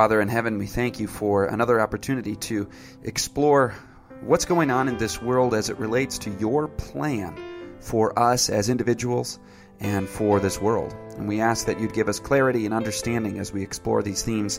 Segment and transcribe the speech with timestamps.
[0.00, 2.70] Father in heaven, we thank you for another opportunity to
[3.02, 3.74] explore
[4.22, 7.36] what's going on in this world as it relates to your plan
[7.80, 9.38] for us as individuals
[9.78, 10.96] and for this world.
[11.18, 14.58] And we ask that you'd give us clarity and understanding as we explore these themes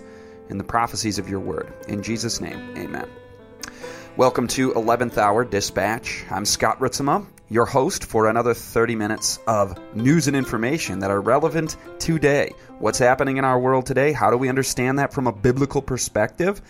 [0.50, 1.74] in the prophecies of your word.
[1.88, 3.10] In Jesus' name, amen.
[4.18, 6.24] Welcome to 11th Hour Dispatch.
[6.30, 11.20] I'm Scott Ritzema, your host for another 30 minutes of news and information that are
[11.20, 12.54] relevant today.
[12.80, 14.14] What's happening in our world today?
[14.14, 16.62] How do we understand that from a biblical perspective?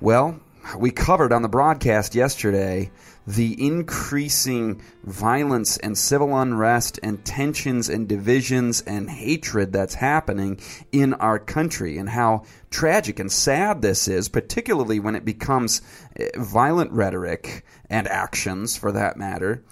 [0.00, 0.40] Well,
[0.76, 2.90] we covered on the broadcast yesterday
[3.28, 10.58] the increasing violence and civil unrest and tensions and divisions and hatred that's happening
[10.90, 15.80] in our country and how tragic and sad this is, particularly when it becomes
[16.16, 19.62] eh, violent rhetoric and actions for that matter.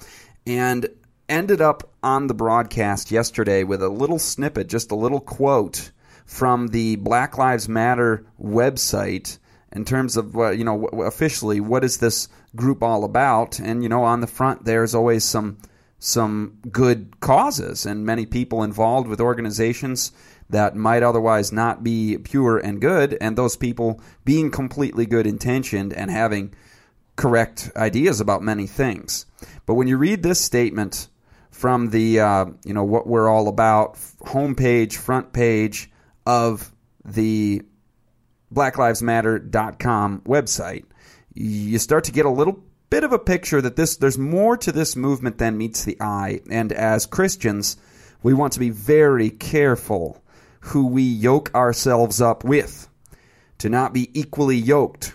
[0.46, 0.88] And
[1.28, 5.90] ended up on the broadcast yesterday with a little snippet, just a little quote
[6.24, 9.38] from the Black Lives Matter website
[9.72, 13.58] in terms of uh, you know officially what is this group all about?
[13.58, 15.58] And you know on the front there's always some
[15.98, 20.12] some good causes and many people involved with organizations
[20.48, 23.16] that might otherwise not be pure and good.
[23.20, 26.54] And those people being completely good intentioned and having
[27.16, 29.26] correct ideas about many things
[29.64, 31.08] but when you read this statement
[31.50, 35.90] from the uh, you know what we're all about homepage front page
[36.26, 36.70] of
[37.04, 37.62] the
[38.52, 40.84] blacklivesmatter.com website,
[41.34, 44.70] you start to get a little bit of a picture that this there's more to
[44.70, 46.40] this movement than meets the eye.
[46.50, 47.76] And as Christians,
[48.22, 50.22] we want to be very careful
[50.60, 52.88] who we yoke ourselves up with,
[53.58, 55.14] to not be equally yoked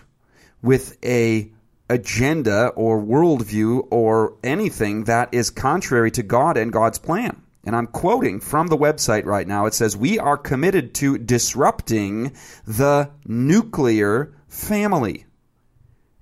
[0.62, 1.50] with a
[1.92, 7.42] agenda or worldview or anything that is contrary to God and God's plan.
[7.64, 9.66] And I'm quoting from the website right now.
[9.66, 12.34] It says, We are committed to disrupting
[12.66, 15.26] the nuclear family.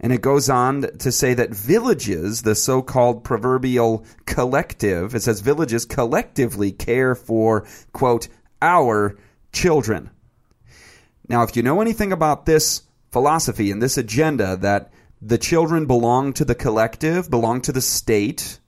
[0.00, 5.40] And it goes on to say that villages, the so called proverbial collective, it says
[5.40, 8.28] villages collectively care for, quote,
[8.60, 9.16] our
[9.52, 10.10] children.
[11.28, 12.82] Now, if you know anything about this
[13.12, 14.92] philosophy and this agenda that
[15.22, 18.58] the children belong to the collective, belong to the state,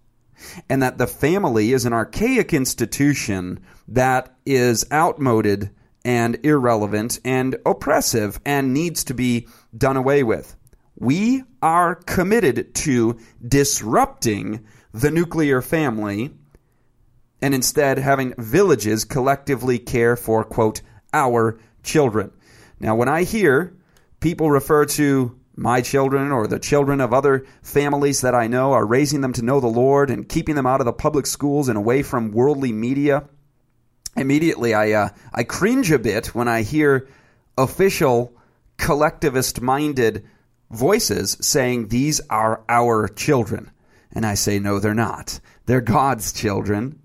[0.68, 5.70] and that the family is an archaic institution that is outmoded
[6.04, 9.46] and irrelevant and oppressive and needs to be
[9.76, 10.56] done away with.
[10.96, 16.32] We are committed to disrupting the nuclear family
[17.40, 20.82] and instead having villages collectively care for, quote,
[21.12, 22.30] our children.
[22.78, 23.76] Now, when I hear
[24.20, 28.86] people refer to my children or the children of other families that I know are
[28.86, 31.76] raising them to know the Lord and keeping them out of the public schools and
[31.76, 33.24] away from worldly media.
[34.16, 37.08] Immediately, I uh, I cringe a bit when I hear
[37.56, 38.36] official
[38.78, 40.26] collectivist-minded
[40.70, 43.70] voices saying these are our children,
[44.12, 45.40] and I say no, they're not.
[45.66, 46.98] They're God's children,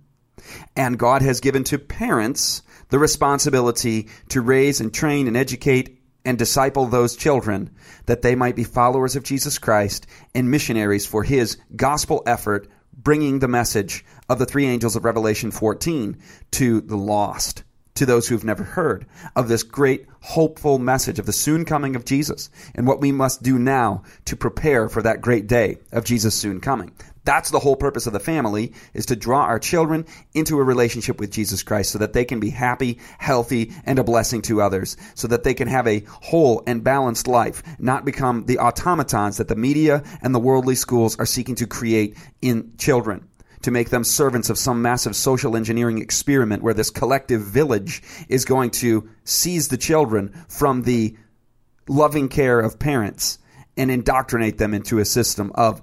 [0.76, 5.97] and God has given to parents the responsibility to raise and train and educate
[6.28, 7.72] and disciple those children
[8.06, 10.06] that they might be followers of Jesus Christ
[10.36, 15.52] and missionaries for his gospel effort, bringing the message of the three angels of Revelation
[15.52, 16.18] 14
[16.52, 17.64] to the lost,
[17.96, 19.06] to those who've never heard
[19.38, 23.42] of this great hopeful message of the soon coming of Jesus and what we must
[23.42, 26.92] do now to prepare for that great day of Jesus' soon coming.
[27.28, 31.20] That's the whole purpose of the family is to draw our children into a relationship
[31.20, 34.96] with Jesus Christ so that they can be happy, healthy, and a blessing to others,
[35.14, 39.50] so that they can have a whole and balanced life, not become the automatons that
[39.50, 43.28] the media and the worldly schools are seeking to create in children
[43.64, 48.46] to make them servants of some massive social engineering experiment where this collective village is
[48.46, 51.18] going to seize the children from the
[51.90, 53.38] loving care of parents
[53.76, 55.82] and indoctrinate them into a system of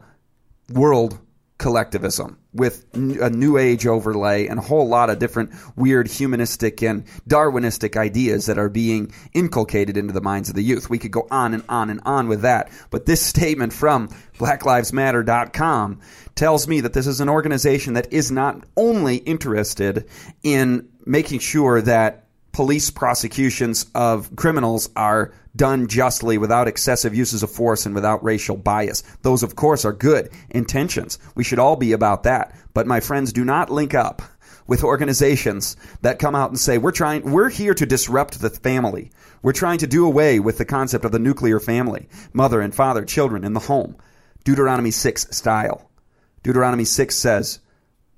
[0.73, 1.21] world
[1.59, 7.05] collectivism with a new age overlay and a whole lot of different weird humanistic and
[7.29, 10.91] Darwinistic ideas that are being inculcated into the minds of the youth.
[10.91, 12.71] We could go on and on and on with that.
[12.91, 14.09] But this statement from
[14.39, 16.01] blacklivesmatter.com
[16.35, 20.09] tells me that this is an organization that is not only interested
[20.43, 22.24] in making sure that
[22.55, 28.57] police prosecutions of criminals are done justly without excessive uses of force and without racial
[28.57, 29.03] bias.
[29.23, 31.19] Those, of course, are good intentions.
[31.35, 32.57] We should all be about that.
[32.73, 34.23] But my friends, do not link up
[34.69, 39.11] with organizations that come out and say, we're trying, we're here to disrupt the family.
[39.43, 43.05] We're trying to do away with the concept of the nuclear family, mother and father,
[43.05, 43.97] children in the home.
[44.45, 45.91] Deuteronomy 6 style.
[46.45, 47.59] Deuteronomy 6 says,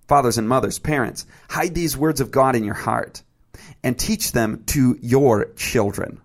[0.08, 3.22] Fathers and mothers, parents, hide these words of God in your heart
[3.82, 6.20] and teach them to your children.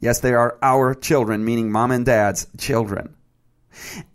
[0.00, 3.14] Yes, they are our children, meaning mom and dad's children.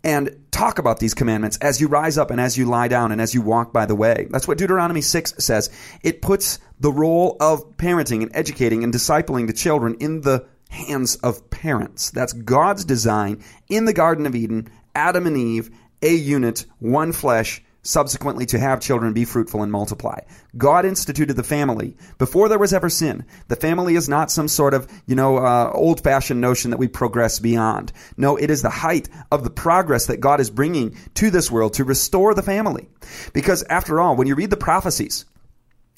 [0.02, 3.20] And talk about these commandments as you rise up and as you lie down and
[3.20, 4.26] as you walk by the way.
[4.30, 5.70] That's what Deuteronomy 6 says.
[6.02, 11.16] It puts the role of parenting and educating and discipling the children in the hands
[11.16, 12.10] of parents.
[12.10, 15.70] That's God's design in the Garden of Eden, Adam and Eve,
[16.02, 20.18] a unit, one flesh, subsequently to have children, be fruitful, and multiply.
[20.56, 23.24] God instituted the family before there was ever sin.
[23.48, 26.88] The family is not some sort of, you know, uh, old fashioned notion that we
[26.88, 27.92] progress beyond.
[28.16, 31.74] No, it is the height of the progress that God is bringing to this world
[31.74, 32.88] to restore the family.
[33.32, 35.24] Because after all, when you read the prophecies,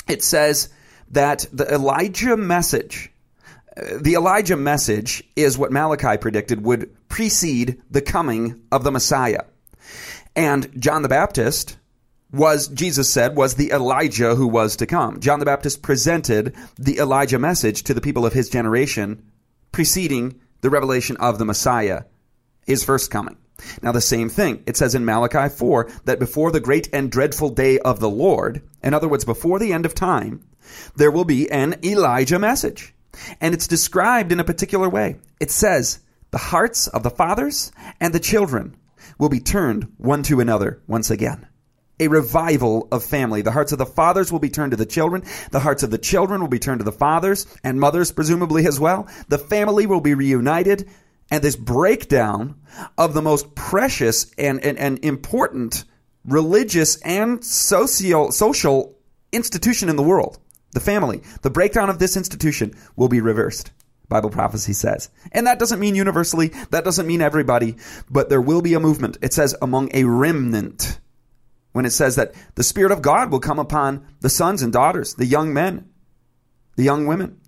[0.09, 0.71] it says
[1.11, 3.13] that the Elijah message,
[3.77, 9.43] uh, the Elijah message is what Malachi predicted would precede the coming of the Messiah.
[10.37, 11.77] And John the Baptist
[12.33, 15.21] was, Jesus said, was the Elijah who was to come.
[15.21, 19.31] John the Baptist presented the Elijah message to the people of his generation,
[19.71, 22.03] preceding the revelation of the Messiah,
[22.67, 23.37] his first coming.
[23.83, 24.65] Now, the same thing.
[24.67, 28.63] It says in Malachi 4 that before the great and dreadful day of the Lord,
[28.83, 30.45] in other words, before the end of time,
[30.97, 32.95] there will be an Elijah message.
[33.41, 35.19] And it's described in a particular way.
[35.39, 36.01] It says,
[36.33, 37.71] the hearts of the fathers
[38.01, 38.77] and the children
[39.19, 41.47] will be turned one to another once again.
[42.01, 43.43] A revival of family.
[43.43, 45.23] The hearts of the fathers will be turned to the children.
[45.53, 48.81] The hearts of the children will be turned to the fathers and mothers, presumably as
[48.81, 49.09] well.
[49.29, 50.91] The family will be reunited.
[51.31, 52.57] And this breakdown
[52.99, 55.85] of the most precious and, and, and important
[56.25, 58.97] religious and socio, social
[59.33, 60.39] institution in the world,
[60.73, 63.71] the family, the breakdown of this institution will be reversed.
[64.09, 65.09] Bible prophecy says.
[65.33, 67.77] And that doesn't mean universally, that doesn't mean everybody,
[68.11, 69.19] but there will be a movement.
[69.23, 70.99] It says among a remnant.
[71.73, 75.15] When it says that the Spirit of God will come upon the sons and daughters,
[75.15, 75.89] the young men,
[76.77, 77.41] the young women,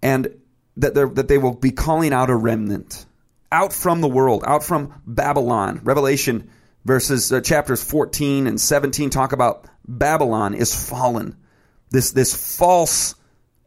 [0.00, 0.28] and
[0.76, 3.06] that, that they will be calling out a remnant
[3.52, 5.80] out from the world, out from Babylon.
[5.82, 6.50] Revelation
[6.84, 11.36] verses uh, chapters 14 and 17 talk about Babylon is fallen.
[11.90, 13.14] This this false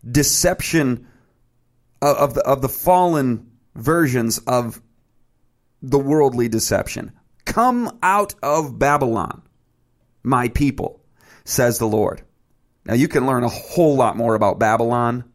[0.09, 1.07] deception
[2.07, 4.81] of the, of the fallen versions of
[5.81, 7.11] the worldly deception.
[7.45, 9.41] Come out of Babylon,
[10.23, 11.01] my people,
[11.43, 12.21] says the Lord.
[12.85, 15.25] Now you can learn a whole lot more about Babylon,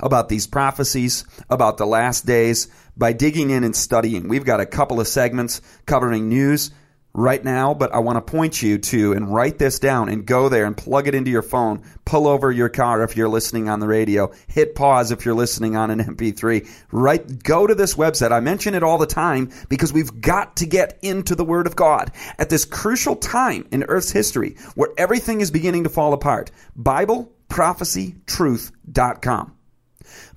[0.00, 4.28] about these prophecies, about the last days by digging in and studying.
[4.28, 6.70] We've got a couple of segments covering news
[7.16, 10.50] right now, but I want to point you to and write this down and go
[10.50, 11.82] there and plug it into your phone.
[12.04, 14.30] Pull over your car if you're listening on the radio.
[14.48, 16.68] Hit pause if you're listening on an MP3.
[16.92, 18.32] Right, go to this website.
[18.32, 21.74] I mention it all the time because we've got to get into the Word of
[21.74, 26.50] God at this crucial time in Earth's history where everything is beginning to fall apart.
[26.78, 29.52] BibleProphecyTruth.com.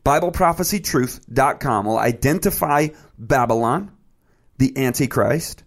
[0.05, 3.91] BibleProphecyTruth.com will identify Babylon,
[4.57, 5.65] the Antichrist,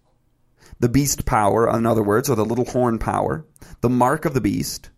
[0.83, 3.47] the beast power, in other words, or the little horn power,
[3.83, 4.91] the mark of the beast.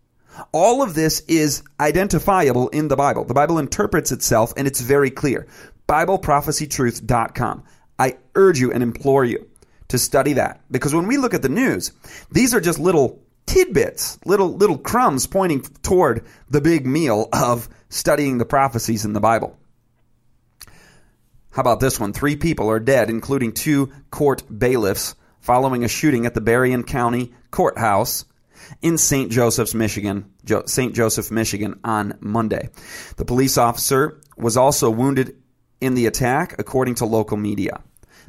[0.50, 3.24] All of this is identifiable in the Bible.
[3.24, 5.46] The Bible interprets itself and it's very clear.
[5.86, 7.64] BibleProphecyTruth.com.
[7.98, 9.46] I urge you and implore you
[9.88, 11.92] to study that because when we look at the news,
[12.32, 18.38] these are just little tidbits, little little crumbs pointing toward the big meal of studying
[18.38, 19.58] the prophecies in the Bible.
[21.50, 22.14] How about this one?
[22.14, 27.30] Three people are dead, including two court bailiffs following a shooting at the Berrien County
[27.50, 28.24] Courthouse
[28.80, 29.30] in St.
[29.30, 30.32] Joseph's, Michigan,
[30.64, 30.94] St.
[30.94, 32.70] Joseph, Michigan on Monday.
[33.18, 35.36] The police officer was also wounded
[35.82, 37.82] in the attack, according to local media.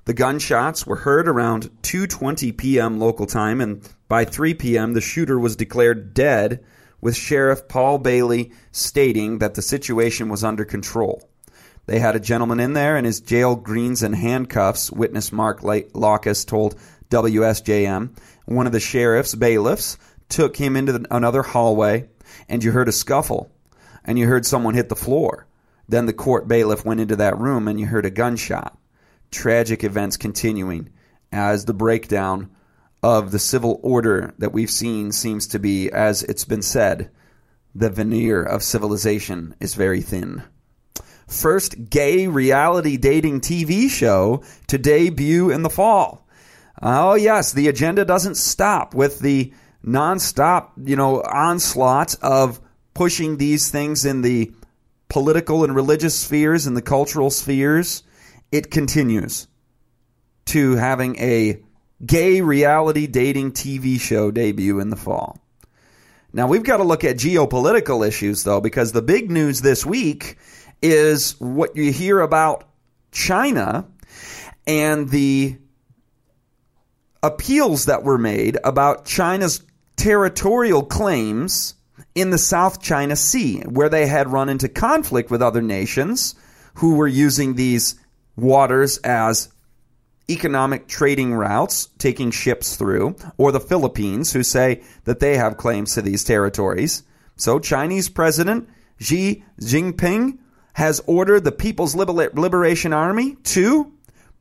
[0.03, 2.99] The gunshots were heard around 2:20 p.m.
[2.99, 4.91] local time and by 3 p.m.
[4.91, 6.65] the shooter was declared dead
[6.99, 11.29] with Sheriff Paul Bailey stating that the situation was under control.
[11.87, 16.43] They had a gentleman in there in his jail greens and handcuffs, witness Mark Locus
[16.43, 16.75] told
[17.09, 18.17] WSJM.
[18.45, 19.97] One of the sheriff's bailiffs
[20.29, 22.09] took him into another hallway,
[22.49, 23.51] and you heard a scuffle,
[24.03, 25.47] and you heard someone hit the floor.
[25.87, 28.77] Then the court bailiff went into that room, and you heard a gunshot.
[29.31, 30.89] Tragic events continuing
[31.31, 32.49] as the breakdown
[33.03, 37.11] of the civil order that we've seen seems to be, as it's been said,
[37.75, 40.41] the veneer of civilization is very thin.
[41.27, 46.24] First gay reality dating TV show to debut in the fall.
[46.81, 49.53] Oh, yes, the agenda doesn't stop with the
[49.85, 52.59] nonstop, you know, onslaught of
[52.93, 54.51] pushing these things in the
[55.09, 58.03] political and religious spheres and the cultural spheres.
[58.51, 59.47] It continues
[60.45, 61.61] to having a
[62.05, 65.39] gay reality dating TV show debut in the fall.
[66.33, 70.37] Now, we've got to look at geopolitical issues, though, because the big news this week
[70.81, 72.65] is what you hear about
[73.11, 73.87] China
[74.67, 75.57] and the
[77.25, 79.63] appeals that were made about China's
[79.95, 81.73] territorial claims
[82.13, 86.35] in the South China Sea, where they had run into conflict with other nations
[86.75, 87.95] who were using these
[88.35, 89.49] waters as
[90.29, 95.93] economic trading routes, taking ships through, or the Philippines, who say that they have claims
[95.93, 97.03] to these territories.
[97.37, 100.37] So, Chinese President Xi Jinping
[100.73, 103.91] has ordered the People's Liberation Army to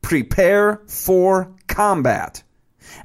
[0.01, 2.43] prepare for combat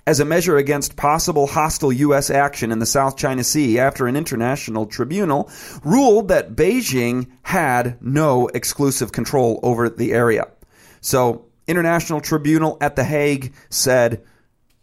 [0.07, 2.31] as a measure against possible hostile U.S.
[2.31, 5.51] action in the South China Sea after an international tribunal
[5.85, 10.49] ruled that Beijing had no exclusive control over the area.
[11.01, 14.25] So, International Tribunal at The Hague said,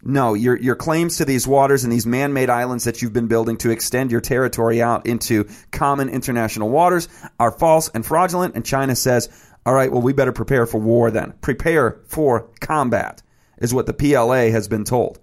[0.04, 3.28] no, your, your claims to these waters and these man made islands that you've been
[3.28, 8.56] building to extend your territory out into common international waters are false and fraudulent.
[8.56, 9.30] And China says,
[9.66, 11.34] all right, well, we better prepare for war then.
[11.42, 13.22] Prepare for combat,
[13.60, 15.20] is what the PLA has been told.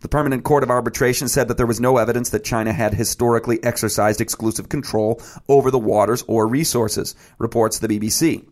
[0.00, 3.62] The Permanent Court of Arbitration said that there was no evidence that China had historically
[3.64, 8.46] exercised exclusive control over the waters or resources, reports the BBC.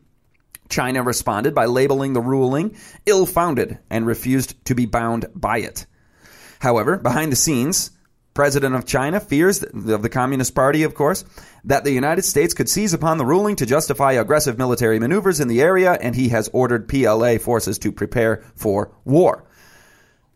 [0.69, 2.75] China responded by labeling the ruling
[3.05, 5.87] ill founded and refused to be bound by it.
[6.61, 7.91] However, behind the scenes,
[8.35, 11.25] President of China fears, of the Communist Party, of course,
[11.63, 15.47] that the United States could seize upon the ruling to justify aggressive military maneuvers in
[15.47, 19.45] the area, and he has ordered PLA forces to prepare for war.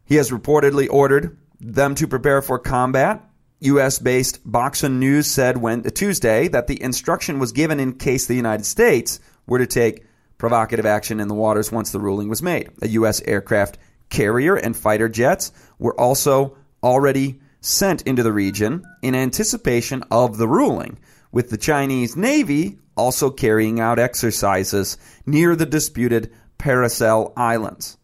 [0.05, 3.25] He has reportedly ordered them to prepare for combat.
[3.61, 3.99] U.S.
[3.99, 8.65] based Boxun News said when, Tuesday that the instruction was given in case the United
[8.65, 10.07] States were to take
[10.39, 12.71] provocative action in the waters once the ruling was made.
[12.81, 13.21] A U.S.
[13.23, 13.77] aircraft
[14.09, 15.51] carrier and fighter jets
[15.81, 20.99] were also already sent into the region in anticipation of the ruling,
[21.33, 27.97] with the Chinese Navy also carrying out exercises near the disputed Paracel Islands.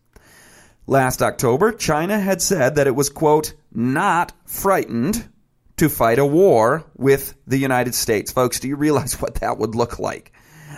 [0.86, 5.28] Last October, China had said that it was, quote, not frightened
[5.76, 8.30] to fight a war with the United States.
[8.30, 10.32] Folks, do you realize what that would look like?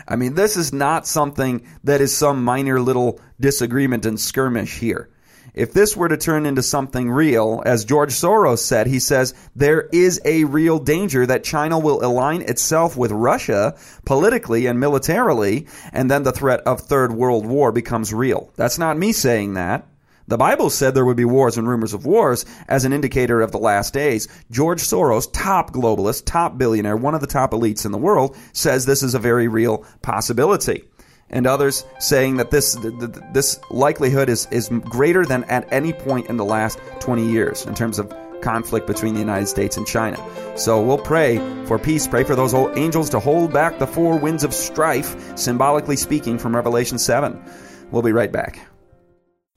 [0.09, 5.11] I mean, this is not something that is some minor little disagreement and skirmish here.
[5.55, 9.89] If this were to turn into something real, as George Soros said, he says there
[9.93, 13.75] is a real danger that China will align itself with Russia
[14.05, 18.51] politically and militarily, and then the threat of Third World War becomes real.
[18.57, 19.87] That's not me saying that.
[20.29, 23.53] The Bible said there would be wars and rumors of wars as an indicator of
[23.53, 24.27] the last days.
[24.51, 28.85] George Soros, top globalist, top billionaire, one of the top elites in the world, says
[28.85, 30.83] this is a very real possibility.
[31.31, 32.77] And others saying that this
[33.33, 37.75] this likelihood is, is greater than at any point in the last 20 years in
[37.75, 40.19] terms of conflict between the United States and China.
[40.57, 44.19] So we'll pray for peace, pray for those old angels to hold back the four
[44.19, 47.43] winds of strife, symbolically speaking, from Revelation 7.
[47.91, 48.67] We'll be right back.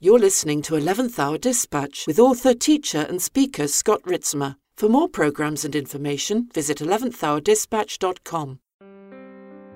[0.00, 4.56] You're listening to 11th Hour Dispatch with author, teacher, and speaker Scott Ritzema.
[4.74, 8.59] For more programs and information, visit 11thhourdispatch.com.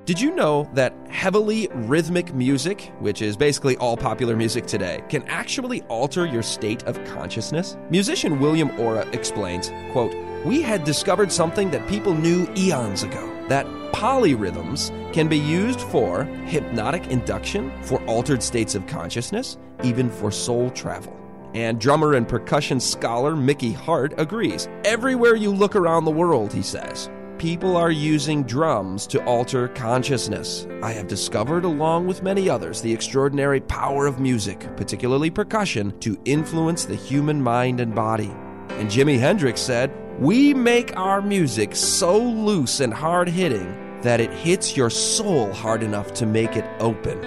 [0.04, 5.22] Did you know that heavily rhythmic music, which is basically all popular music today, can
[5.28, 7.78] actually alter your state of consciousness?
[7.88, 13.66] Musician William Ora explains, quote, "We had discovered something that people knew eons ago, that
[13.92, 20.68] polyrhythms can be used for hypnotic induction, for altered states of consciousness, even for soul
[20.68, 21.16] travel.
[21.54, 24.68] And drummer and percussion scholar Mickey Hart agrees.
[24.84, 30.66] Everywhere you look around the world, he says, people are using drums to alter consciousness.
[30.82, 36.18] I have discovered, along with many others, the extraordinary power of music, particularly percussion, to
[36.24, 38.32] influence the human mind and body.
[38.70, 44.32] And Jimi Hendrix said, We make our music so loose and hard hitting that it
[44.32, 47.20] hits your soul hard enough to make it open.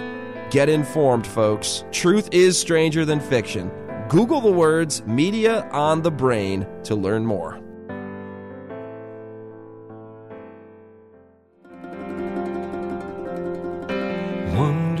[0.50, 1.84] Get informed, folks.
[1.92, 3.70] Truth is stranger than fiction.
[4.08, 7.60] Google the words media on the brain to learn more.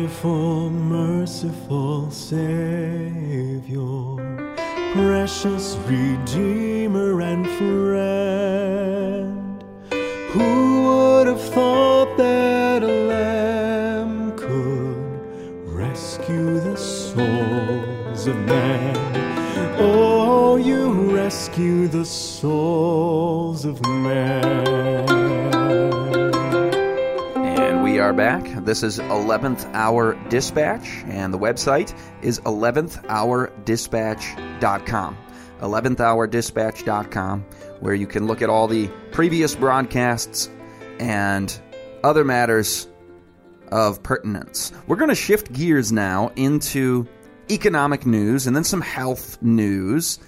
[0.08, 3.12] Wonderful, merciful Savior,
[4.94, 9.62] precious Redeemer and friend
[10.30, 15.20] Who would have thought that a lamb could
[15.76, 18.96] rescue the souls of men?
[19.78, 24.27] Oh, you rescue the souls of man.
[28.08, 28.64] Are back.
[28.64, 35.18] This is 11th Hour Dispatch, and the website is 11thhourdispatch.com.
[35.60, 37.44] 11thhourdispatch.com,
[37.80, 40.48] where you can look at all the previous broadcasts
[40.98, 41.60] and
[42.02, 42.88] other matters
[43.70, 44.72] of pertinence.
[44.86, 47.06] We're going to shift gears now into
[47.50, 50.18] economic news and then some health news.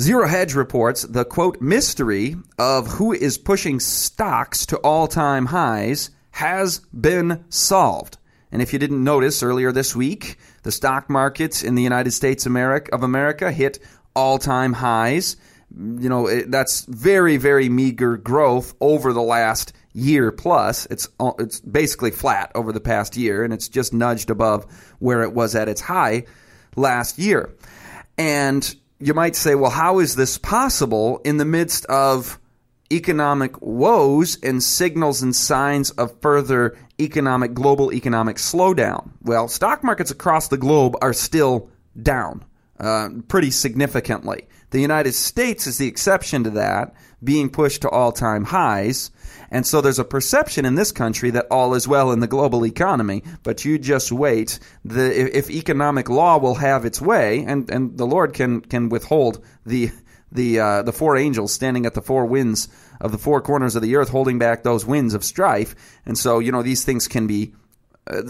[0.00, 6.10] Zero Hedge reports the quote mystery of who is pushing stocks to all time highs
[6.40, 8.16] has been solved.
[8.50, 12.46] And if you didn't notice earlier this week, the stock markets in the United States
[12.46, 13.78] America, of America hit
[14.16, 15.36] all time highs.
[15.70, 20.86] You know, it, that's very, very meager growth over the last year plus.
[20.86, 21.06] It's,
[21.38, 24.64] it's basically flat over the past year, and it's just nudged above
[24.98, 26.24] where it was at its high
[26.74, 27.54] last year.
[28.16, 32.39] And you might say, well, how is this possible in the midst of
[32.92, 39.10] economic woes and signals and signs of further economic, global economic slowdown?
[39.22, 41.70] Well, stock markets across the globe are still
[42.00, 42.44] down
[42.78, 44.48] uh, pretty significantly.
[44.70, 49.10] The United States is the exception to that, being pushed to all time highs.
[49.50, 52.64] And so there's a perception in this country that all is well in the global
[52.64, 54.60] economy, but you just wait.
[54.84, 59.44] The, if economic law will have its way, and, and the Lord can, can withhold
[59.66, 59.90] the,
[60.32, 62.68] the, uh, the four angels standing at the four winds
[63.00, 65.74] of the four corners of the earth, holding back those winds of strife.
[66.06, 67.54] And so, you know, these things can be
[68.06, 68.22] uh,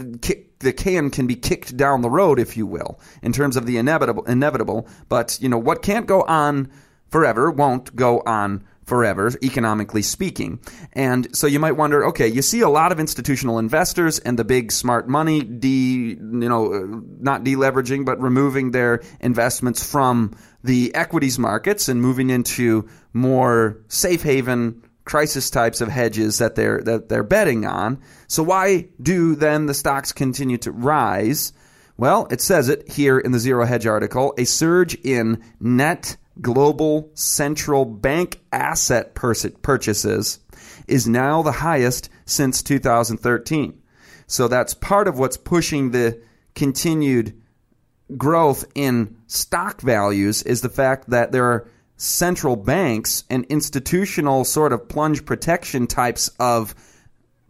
[0.59, 3.77] the can can be kicked down the road, if you will, in terms of the
[3.77, 4.23] inevitable.
[4.25, 6.69] Inevitable, but you know what can't go on
[7.09, 10.59] forever won't go on forever, economically speaking.
[10.93, 14.43] And so you might wonder, okay, you see a lot of institutional investors and the
[14.43, 20.93] big smart money de, you know, uh, not deleveraging, but removing their investments from the
[20.95, 27.09] equities markets and moving into more safe haven crisis types of hedges that they're that
[27.09, 27.99] they're betting on.
[28.27, 31.53] So why do then the stocks continue to rise?
[31.97, 37.11] Well, it says it here in the Zero Hedge article, a surge in net global
[37.13, 40.39] central bank asset purchases
[40.87, 43.79] is now the highest since 2013.
[44.27, 46.21] So that's part of what's pushing the
[46.55, 47.40] continued
[48.17, 54.73] growth in stock values is the fact that there are central banks and institutional sort
[54.73, 56.73] of plunge protection types of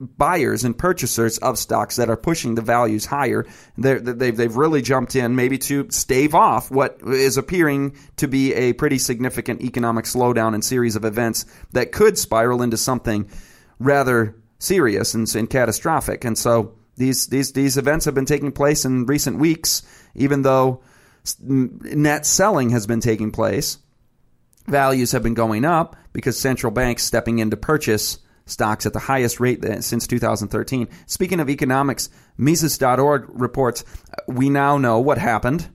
[0.02, 3.46] buyers and purchasers of stocks that are pushing the values higher.
[3.78, 8.28] they have they've, they've really jumped in maybe to stave off what is appearing to
[8.28, 13.30] be a pretty significant economic slowdown and series of events that could spiral into something
[13.80, 16.26] rather serious and, and catastrophic.
[16.26, 19.84] And so these, these, these events have been taking place in recent weeks,
[20.16, 20.82] even though
[21.40, 23.78] net selling has been taking place
[24.68, 29.00] values have been going up because central banks stepping in to purchase stocks at the
[29.00, 30.88] highest rate since 2013.
[31.06, 35.70] Speaking of economics, Mises.org reports uh, we now know what happened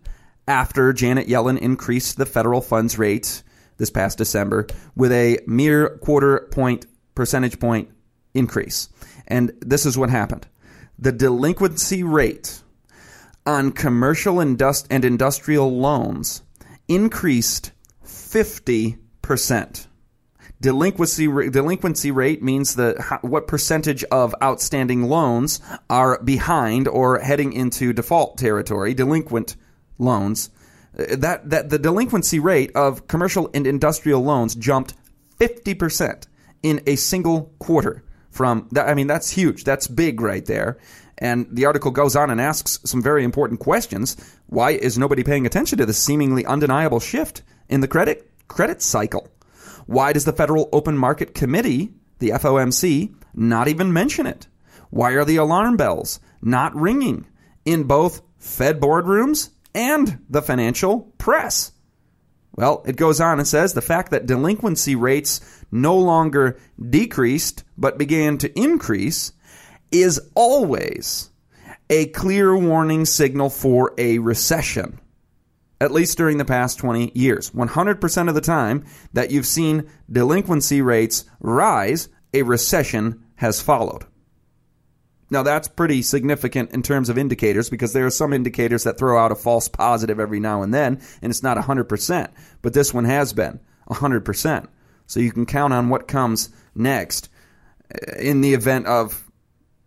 [0.49, 3.43] after Janet Yellen increased the federal funds rate
[3.79, 7.91] this past December with a mere quarter point percentage point
[8.35, 8.89] increase.
[9.27, 10.47] And this is what happened.
[10.99, 12.63] The delinquency rate
[13.45, 14.61] on commercial and
[15.05, 16.43] industrial loans
[16.89, 17.73] increased
[18.05, 19.87] 50%.
[20.59, 27.93] Delinquency delinquency rate means the what percentage of outstanding loans are behind or heading into
[27.93, 28.95] default territory.
[28.95, 29.55] Delinquent
[29.99, 30.49] loans.
[30.99, 34.95] Uh, that that the delinquency rate of commercial and industrial loans jumped
[35.39, 36.27] 50%
[36.63, 38.03] in a single quarter
[38.37, 39.65] from that I mean that's huge.
[39.65, 40.79] That's big right there.
[41.19, 44.17] And the article goes on and asks some very important questions.
[44.49, 49.29] Why is nobody paying attention to this seemingly undeniable shift in the credit credit cycle.
[49.87, 54.47] Why does the Federal Open Market Committee, the FOMC, not even mention it?
[54.91, 57.27] Why are the alarm bells not ringing
[57.65, 61.73] in both Fed boardrooms and the financial press?
[62.57, 65.41] Well, it goes on and says the fact that delinquency rates
[65.71, 66.59] no longer
[66.91, 69.33] decreased but began to increase
[69.93, 71.31] is always
[71.89, 74.99] a clear warning signal for a recession
[75.81, 77.51] at least during the past 20 years.
[77.51, 84.05] 100% of the time that you've seen delinquency rates rise, a recession has followed.
[85.29, 89.19] Now, that's pretty significant in terms of indicators because there are some indicators that throw
[89.19, 92.31] out a false positive every now and then, and it's not 100%.
[92.63, 93.59] But this one has been
[93.89, 94.69] 100%.
[95.07, 97.29] So you can count on what comes next
[97.93, 99.25] uh, in the event of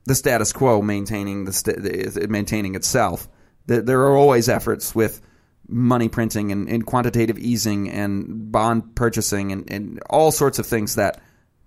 [0.05, 3.27] the status quo maintaining the st- maintaining itself.
[3.67, 5.21] There are always efforts with
[5.67, 10.95] money printing and, and quantitative easing and bond purchasing and, and all sorts of things
[10.95, 11.21] that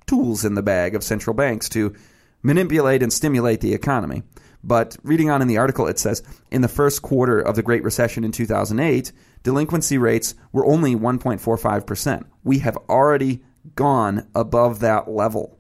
[0.06, 1.94] tools in the bag of central banks to
[2.42, 4.22] manipulate and stimulate the economy.
[4.64, 7.83] But reading on in the article, it says in the first quarter of the Great
[7.83, 12.24] Recession in 2008, delinquency rates were only 1.45%.
[12.44, 13.42] We have already
[13.74, 15.59] gone above that level.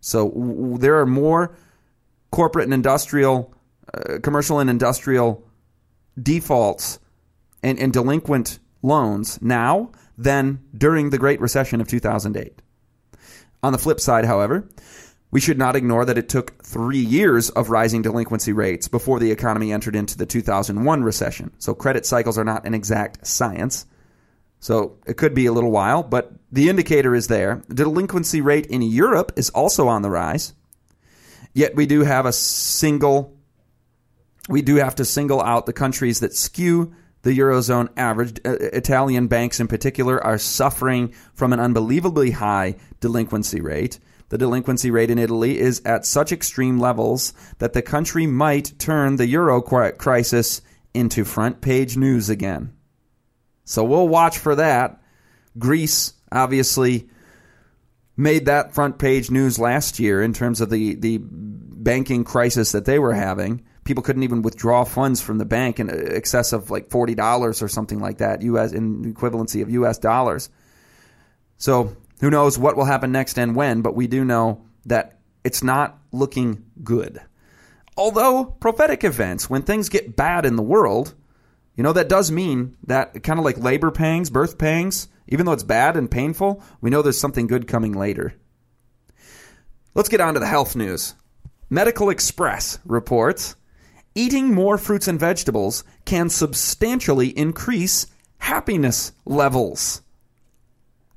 [0.00, 1.56] So w- there are more
[2.30, 3.54] corporate and industrial,
[3.94, 5.46] uh, commercial and industrial
[6.20, 6.98] defaults
[7.62, 12.60] and, and delinquent loans now than during the Great Recession of 2008.
[13.62, 14.68] On the flip side, however,
[15.32, 19.32] we should not ignore that it took three years of rising delinquency rates before the
[19.32, 21.50] economy entered into the 2001 recession.
[21.58, 23.86] So credit cycles are not an exact science.
[24.60, 27.62] So it could be a little while, but the indicator is there.
[27.66, 30.52] The delinquency rate in Europe is also on the rise.
[31.54, 33.34] Yet we do have a single,
[34.50, 38.38] we do have to single out the countries that skew the Eurozone average.
[38.44, 43.98] Uh, Italian banks in particular are suffering from an unbelievably high delinquency rate.
[44.32, 49.16] The delinquency rate in Italy is at such extreme levels that the country might turn
[49.16, 50.62] the euro crisis
[50.94, 52.72] into front page news again.
[53.66, 55.02] So we'll watch for that.
[55.58, 57.10] Greece obviously
[58.16, 62.86] made that front page news last year in terms of the, the banking crisis that
[62.86, 63.62] they were having.
[63.84, 67.68] People couldn't even withdraw funds from the bank in excess of like forty dollars or
[67.68, 70.48] something like that, US in equivalency of US dollars.
[71.58, 75.62] So who knows what will happen next and when, but we do know that it's
[75.62, 77.20] not looking good.
[77.96, 81.14] Although prophetic events, when things get bad in the world,
[81.74, 85.52] you know, that does mean that kind of like labor pangs, birth pangs, even though
[85.52, 88.34] it's bad and painful, we know there's something good coming later.
[89.94, 91.14] Let's get on to the health news.
[91.70, 93.56] Medical Express reports
[94.14, 98.06] eating more fruits and vegetables can substantially increase
[98.38, 100.02] happiness levels.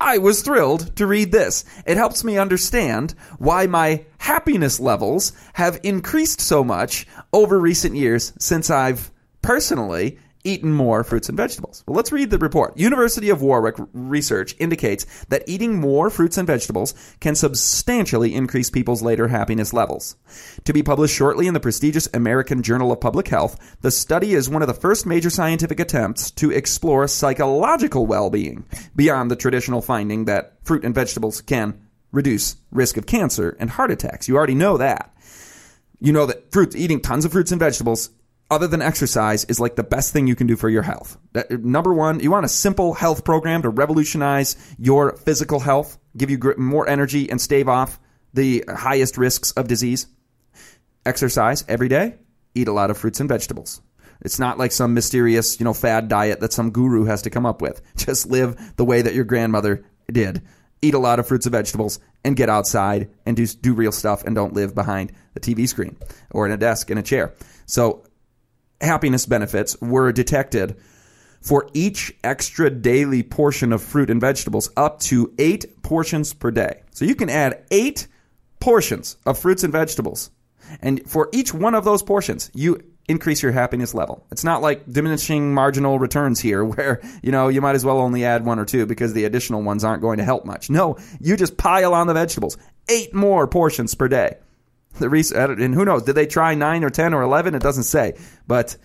[0.06, 1.66] I was thrilled to read this.
[1.88, 8.32] It helps me understand why my happiness levels have increased so much over recent years
[8.38, 11.84] since I've personally eaten more fruits and vegetables.
[11.86, 12.78] Well, let's read the report.
[12.78, 19.02] University of Warwick research indicates that eating more fruits and vegetables can substantially increase people's
[19.02, 20.16] later happiness levels.
[20.64, 24.50] To be published shortly in the prestigious American Journal of Public Health, the study is
[24.50, 30.26] one of the first major scientific attempts to explore psychological well-being beyond the traditional finding
[30.26, 31.80] that fruit and vegetables can
[32.12, 34.28] reduce risk of cancer and heart attacks.
[34.28, 35.14] You already know that.
[36.00, 38.10] You know that fruits, eating tons of fruits and vegetables
[38.50, 41.18] other than exercise is like the best thing you can do for your health.
[41.34, 46.30] That, number one, you want a simple health program to revolutionize your physical health, give
[46.30, 48.00] you more energy, and stave off
[48.34, 50.08] the highest risks of disease.
[51.06, 52.16] Exercise every day.
[52.54, 53.82] Eat a lot of fruits and vegetables.
[54.22, 57.46] It's not like some mysterious, you know, fad diet that some guru has to come
[57.46, 57.82] up with.
[57.98, 60.42] Just live the way that your grandmother did.
[60.82, 64.24] Eat a lot of fruits and vegetables and get outside and do do real stuff
[64.24, 65.98] and don't live behind a TV screen
[66.32, 67.34] or in a desk in a chair.
[67.66, 68.05] So
[68.82, 70.78] happiness benefits were detected
[71.42, 76.82] for each extra daily portion of fruit and vegetables up to eight portions per day.
[76.92, 78.08] So you can add eight
[78.60, 80.32] portions of fruits and vegetables.
[80.82, 84.26] And for each one of those portions, you increase your happiness level.
[84.32, 88.26] It's not like diminishing marginal returns here where, you know, you might as well only
[88.26, 90.72] add one or two because the additional ones aren't going to help much.
[90.72, 92.58] No, you just pile on the vegetables.
[92.90, 94.38] Eight more portions per day.
[95.00, 96.04] The research, and who knows?
[96.04, 97.56] Did they try nine or ten or eleven?
[97.56, 98.14] It doesn't say.
[98.48, 98.78] But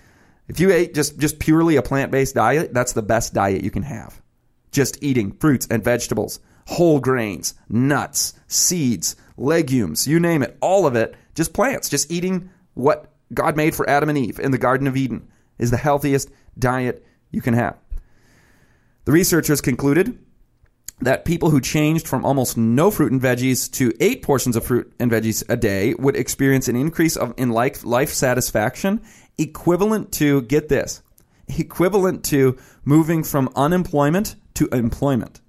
[0.48, 3.70] if you ate just just purely a plant based diet, that's the best diet you
[3.70, 4.20] can have.
[4.72, 10.96] Just eating fruits and vegetables, whole grains, nuts, seeds, legumes, you name it, all of
[10.96, 11.88] it, just plants.
[11.88, 15.70] Just eating what God made for Adam and Eve in the Garden of Eden is
[15.70, 17.78] the healthiest diet you can have.
[19.04, 20.18] The researchers concluded
[21.00, 24.92] that people who changed from almost no fruit and veggies to eight portions of fruit
[24.98, 29.00] and veggies a day would experience an increase of, in life, life satisfaction
[29.38, 31.02] equivalent to, get this,
[31.48, 35.40] equivalent to moving from unemployment to employment.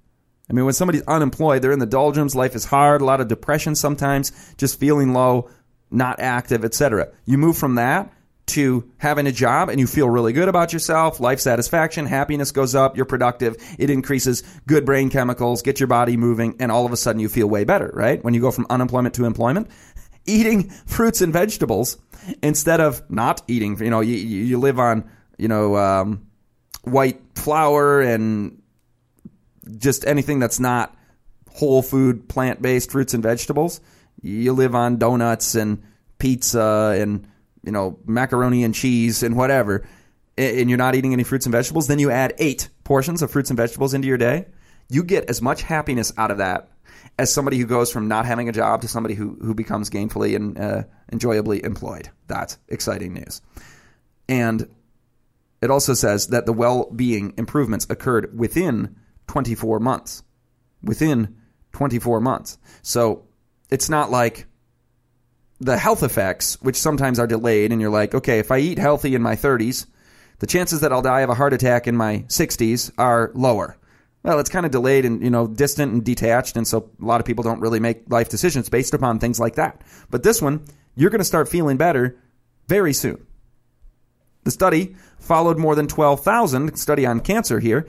[0.48, 3.28] I mean, when somebody's unemployed, they're in the doldrums, life is hard, a lot of
[3.28, 5.50] depression sometimes, just feeling low,
[5.90, 7.12] not active, etc.
[7.24, 8.12] You move from that
[8.46, 12.74] to having a job and you feel really good about yourself, life satisfaction, happiness goes
[12.74, 16.92] up, you're productive, it increases good brain chemicals, get your body moving, and all of
[16.92, 18.22] a sudden you feel way better, right?
[18.22, 19.68] When you go from unemployment to employment,
[20.26, 21.98] eating fruits and vegetables
[22.42, 26.26] instead of not eating, you know, you, you live on, you know, um,
[26.82, 28.60] white flour and
[29.78, 30.94] just anything that's not
[31.52, 33.80] whole food, plant based fruits and vegetables
[34.22, 35.82] you live on donuts and
[36.18, 37.26] pizza and
[37.62, 39.86] you know macaroni and cheese and whatever,
[40.36, 43.50] and you're not eating any fruits and vegetables, then you add eight portions of fruits
[43.50, 44.46] and vegetables into your day.
[44.88, 46.68] You get as much happiness out of that
[47.18, 50.34] as somebody who goes from not having a job to somebody who who becomes gainfully
[50.34, 52.10] and uh, enjoyably employed.
[52.26, 53.42] That's exciting news.
[54.28, 54.68] And
[55.60, 58.96] it also says that the well-being improvements occurred within
[59.28, 60.22] 24 months.
[60.82, 61.36] Within
[61.72, 62.58] 24 months.
[62.82, 63.24] So
[63.70, 64.46] it's not like
[65.62, 69.14] the health effects, which sometimes are delayed, and you're like, okay, if I eat healthy
[69.14, 69.86] in my 30s,
[70.40, 73.76] the chances that I'll die of a heart attack in my 60s are lower.
[74.24, 77.20] Well, it's kind of delayed and you know distant and detached, and so a lot
[77.20, 79.82] of people don't really make life decisions based upon things like that.
[80.10, 80.64] But this one,
[80.96, 82.16] you're going to start feeling better
[82.66, 83.24] very soon.
[84.44, 87.86] The study followed more than 12,000 study on cancer here.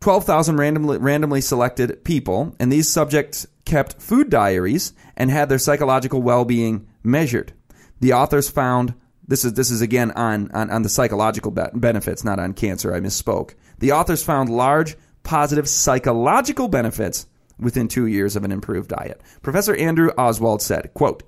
[0.00, 6.22] 12,000 randomly, randomly selected people, and these subjects kept food diaries and had their psychological
[6.22, 7.52] well-being measured.
[8.00, 8.94] The authors found
[9.28, 12.94] this is this is again on on, on the psychological be- benefits, not on cancer.
[12.94, 13.54] I misspoke.
[13.78, 17.26] The authors found large positive psychological benefits
[17.58, 19.20] within two years of an improved diet.
[19.42, 21.22] Professor Andrew Oswald said, quote,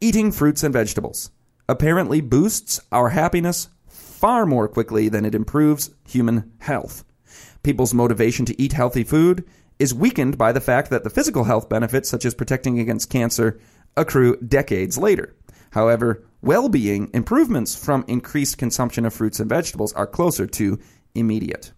[0.00, 1.30] Eating fruits and vegetables
[1.68, 7.04] apparently boosts our happiness far more quickly than it improves human health.
[7.62, 9.44] People's motivation to eat healthy food
[9.78, 13.60] is weakened by the fact that the physical health benefits, such as protecting against cancer,
[13.96, 15.34] accrue decades later.
[15.70, 20.78] However, well being improvements from increased consumption of fruits and vegetables are closer to
[21.14, 21.72] immediate.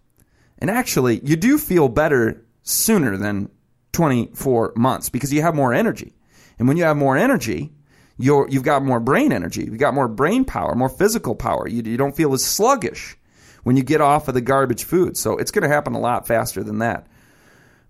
[0.59, 3.49] And actually, you do feel better sooner than
[3.93, 6.13] 24 months because you have more energy.
[6.59, 7.73] And when you have more energy,
[8.17, 11.67] you're, you've got more brain energy, you've got more brain power, more physical power.
[11.67, 13.17] You, you don't feel as sluggish
[13.63, 15.17] when you get off of the garbage food.
[15.17, 17.07] So it's going to happen a lot faster than that.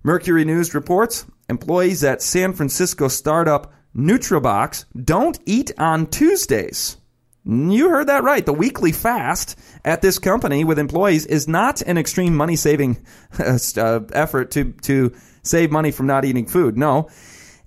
[0.03, 6.97] Mercury News reports employees at San Francisco startup Nootrobox don't eat on Tuesdays.
[7.43, 8.45] You heard that right.
[8.45, 13.03] The weekly fast at this company with employees is not an extreme money saving
[13.39, 16.77] uh, effort to, to save money from not eating food.
[16.77, 17.09] No,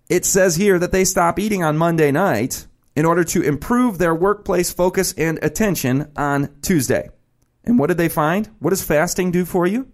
[0.09, 4.14] it says here that they stop eating on Monday night in order to improve their
[4.14, 7.11] workplace focus and attention on Tuesday.
[7.64, 8.48] And what did they find?
[8.59, 9.88] What does fasting do for you?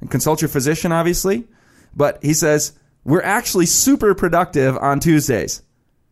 [0.00, 1.46] And consult your physician, obviously.
[1.94, 5.62] But he says, we're actually super productive on Tuesdays,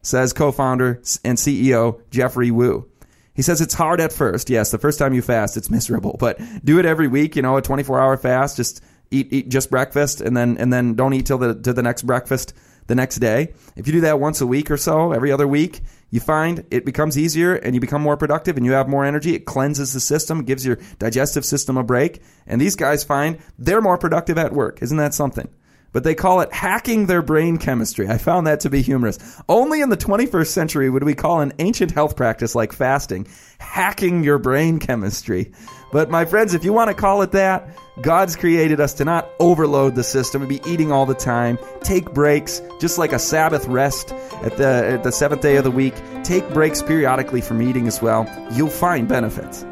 [0.03, 2.89] says co founder and CEO Geoffrey Woo.
[3.35, 4.49] He says it's hard at first.
[4.49, 7.57] Yes, the first time you fast, it's miserable, but do it every week, you know,
[7.57, 11.27] a 24 hour fast, just eat, eat just breakfast and then, and then don't eat
[11.27, 12.55] till the, to the next breakfast
[12.87, 13.53] the next day.
[13.77, 15.81] If you do that once a week or so, every other week,
[16.15, 19.35] you find it becomes easier and you become more productive and you have more energy.
[19.35, 22.23] It cleanses the system, gives your digestive system a break.
[22.47, 24.81] And these guys find they're more productive at work.
[24.81, 25.49] Isn't that something?
[25.95, 28.09] But they call it hacking their brain chemistry.
[28.09, 29.41] I found that to be humorous.
[29.49, 33.27] Only in the 21st century would we call an ancient health practice like fasting
[33.59, 35.51] hacking your brain chemistry.
[35.93, 37.69] But my friends, if you want to call it that,
[38.03, 41.59] God's created us to not overload the system and be eating all the time.
[41.83, 45.71] Take breaks, just like a Sabbath rest at the, at the seventh day of the
[45.71, 45.95] week.
[46.25, 48.29] Take breaks periodically from eating as well.
[48.53, 49.65] You'll find benefits.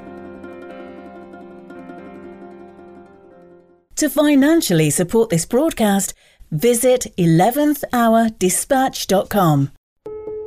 [3.97, 6.15] To financially support this broadcast,
[6.51, 9.73] visit 11thhourdispatch.com.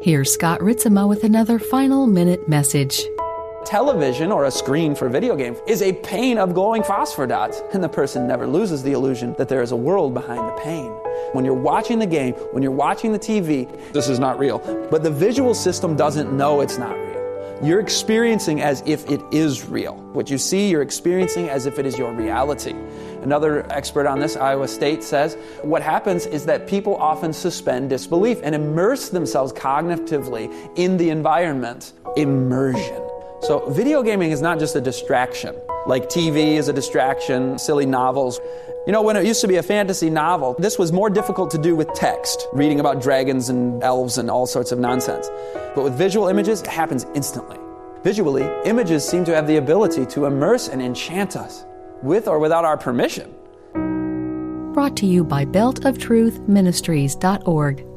[0.02, 3.00] Here's Scott Ritzema with another final minute message.
[3.64, 7.62] Television or a screen for a video game is a pane of glowing phosphor dots,
[7.74, 10.92] and the person never loses the illusion that there is a world behind the pane.
[11.34, 14.60] When you're watching the game, when you're watching the TV, this is not real.
[14.92, 17.06] But the visual system doesn't know it's not real.
[17.64, 19.96] You're experiencing as if it is real.
[20.12, 22.76] What you see, you're experiencing as if it is your reality.
[23.26, 25.34] Another expert on this, Iowa State, says
[25.64, 31.94] what happens is that people often suspend disbelief and immerse themselves cognitively in the environment.
[32.18, 33.02] Immersion.
[33.42, 35.56] So, video gaming is not just a distraction,
[35.88, 38.40] like TV is a distraction, silly novels.
[38.86, 41.58] You know, when it used to be a fantasy novel, this was more difficult to
[41.58, 45.32] do with text, reading about dragons and elves and all sorts of nonsense.
[45.74, 47.58] But with visual images, it happens instantly.
[48.04, 51.66] Visually, images seem to have the ability to immerse and enchant us,
[52.06, 53.36] with or without our permission.
[54.74, 57.95] Brought to you by beltoftruthministries.org.